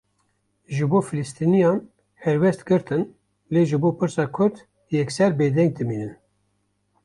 [0.75, 1.79] Ji bo filîstîniyan
[2.23, 3.03] helwest girtin,
[3.53, 4.55] lê ji bo pirsa Kurd,
[4.95, 6.13] yekser bêdeng dimînin